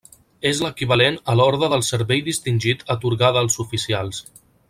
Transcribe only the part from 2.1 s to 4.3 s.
Distingit atorgada als oficials.